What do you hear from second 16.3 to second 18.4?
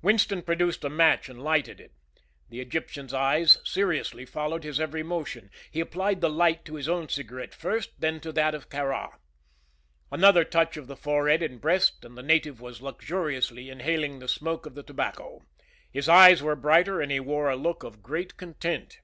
were brighter and he wore a look of great